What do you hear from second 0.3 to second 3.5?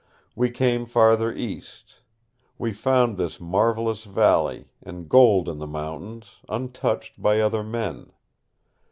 We came farther east. We found this